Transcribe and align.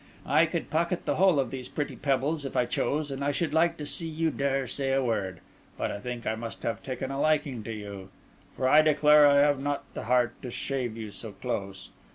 I 0.25 0.47
could 0.47 0.71
pocket 0.71 1.05
the 1.05 1.17
whole 1.17 1.39
of 1.39 1.51
these 1.51 1.69
pretty 1.69 1.95
pebbles, 1.95 2.43
if 2.43 2.57
I 2.57 2.65
chose, 2.65 3.11
and 3.11 3.23
I 3.23 3.29
should 3.29 3.53
like 3.53 3.77
to 3.77 3.85
see 3.85 4.07
you 4.07 4.31
dare 4.31 4.63
to 4.63 4.67
say 4.67 4.91
a 4.93 5.03
word; 5.03 5.41
but 5.77 5.91
I 5.91 5.99
think 5.99 6.25
I 6.25 6.33
must 6.33 6.63
have 6.63 6.81
taken 6.81 7.11
a 7.11 7.21
liking 7.21 7.61
to 7.65 7.71
you; 7.71 8.09
for 8.55 8.67
I 8.67 8.81
declare 8.81 9.27
I 9.27 9.37
have 9.41 9.59
not 9.59 9.83
the 9.93 10.05
heart 10.05 10.33
to 10.41 10.49
shave 10.49 10.97
you 10.97 11.11
so 11.11 11.33
close. 11.33 11.91